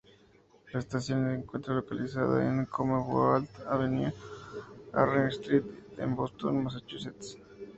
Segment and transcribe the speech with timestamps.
[0.73, 5.63] La estación se encuentra localizada en Commonwealth Avenue y Warren Street
[5.99, 7.37] en Boston, Massachusetts.